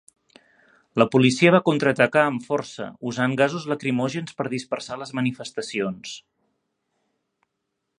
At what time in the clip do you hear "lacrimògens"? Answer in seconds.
3.75-4.39